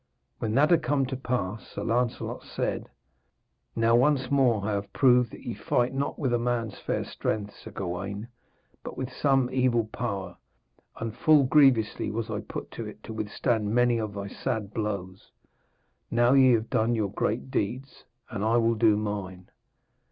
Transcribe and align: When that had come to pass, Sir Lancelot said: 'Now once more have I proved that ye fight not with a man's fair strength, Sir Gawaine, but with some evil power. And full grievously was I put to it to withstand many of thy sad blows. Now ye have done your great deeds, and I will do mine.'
When 0.39 0.55
that 0.55 0.71
had 0.71 0.81
come 0.81 1.05
to 1.05 1.15
pass, 1.15 1.67
Sir 1.67 1.83
Lancelot 1.83 2.41
said: 2.41 2.89
'Now 3.75 3.95
once 3.95 4.31
more 4.31 4.63
have 4.63 4.85
I 4.85 4.97
proved 4.97 5.29
that 5.29 5.43
ye 5.43 5.53
fight 5.53 5.93
not 5.93 6.17
with 6.17 6.33
a 6.33 6.39
man's 6.39 6.79
fair 6.79 7.03
strength, 7.03 7.53
Sir 7.53 7.69
Gawaine, 7.69 8.27
but 8.83 8.97
with 8.97 9.13
some 9.13 9.47
evil 9.53 9.85
power. 9.85 10.37
And 10.97 11.15
full 11.15 11.43
grievously 11.43 12.09
was 12.09 12.31
I 12.31 12.39
put 12.39 12.71
to 12.71 12.87
it 12.87 13.03
to 13.03 13.13
withstand 13.13 13.75
many 13.75 13.99
of 13.99 14.15
thy 14.15 14.27
sad 14.27 14.73
blows. 14.73 15.29
Now 16.09 16.33
ye 16.33 16.53
have 16.53 16.71
done 16.71 16.95
your 16.95 17.11
great 17.11 17.51
deeds, 17.51 18.05
and 18.31 18.43
I 18.43 18.57
will 18.57 18.73
do 18.73 18.97
mine.' 18.97 19.51